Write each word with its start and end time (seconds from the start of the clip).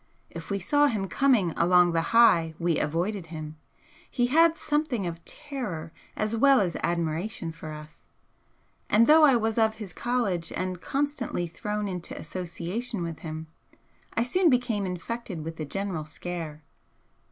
If 0.31 0.49
we 0.49 0.57
saw 0.57 0.87
him 0.87 1.07
coming 1.07 1.51
along 1.51 1.91
the 1.91 2.01
'High' 2.09 2.55
we 2.57 2.79
avoided 2.79 3.27
him, 3.27 3.57
he 4.09 4.25
had 4.33 4.55
something 4.55 5.05
of 5.05 5.23
terror 5.25 5.91
as 6.15 6.35
well 6.35 6.59
as 6.59 6.75
admiration 6.77 7.51
for 7.51 7.71
us, 7.71 8.03
and 8.89 9.05
though 9.05 9.23
I 9.25 9.35
was 9.35 9.59
of 9.59 9.75
his 9.75 9.93
college 9.93 10.51
and 10.53 10.81
constantly 10.81 11.45
thrown 11.45 11.87
into 11.87 12.17
association 12.17 13.03
with 13.03 13.19
him, 13.19 13.45
I 14.15 14.23
soon 14.23 14.49
became 14.49 14.87
infected 14.87 15.43
with 15.43 15.57
the 15.57 15.65
general 15.65 16.05
scare. 16.05 16.63